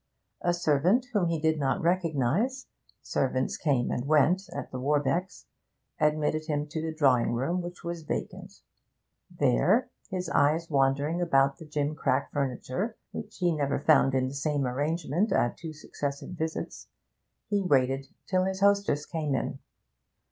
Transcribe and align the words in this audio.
A 0.41 0.51
servant 0.51 1.05
whom 1.13 1.27
he 1.27 1.39
did 1.39 1.59
not 1.59 1.79
recognise 1.83 2.65
servants 3.03 3.55
came 3.55 3.91
and 3.91 4.07
went 4.07 4.49
at 4.51 4.71
the 4.71 4.79
Warbecks' 4.79 5.45
admitted 5.99 6.47
him 6.47 6.65
to 6.69 6.81
the 6.81 6.91
drawing 6.91 7.33
room, 7.33 7.61
which 7.61 7.83
was 7.83 8.01
vacant; 8.01 8.61
there, 9.29 9.91
his 10.09 10.27
eyes 10.27 10.71
wandering 10.71 11.21
about 11.21 11.57
the 11.59 11.67
gimcrack 11.67 12.31
furniture, 12.31 12.97
which 13.11 13.37
he 13.37 13.55
never 13.55 13.79
found 13.79 14.15
in 14.15 14.27
the 14.27 14.33
same 14.33 14.65
arrangement 14.65 15.31
at 15.31 15.55
two 15.57 15.71
successive 15.71 16.29
visits, 16.31 16.87
he 17.47 17.61
waited 17.61 18.07
till 18.27 18.45
his 18.45 18.59
hostess 18.59 19.05
came 19.05 19.35
in. 19.35 19.59